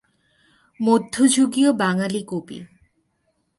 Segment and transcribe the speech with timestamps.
[0.79, 2.59] মধ্যযুগীয় বাঙালি কবি।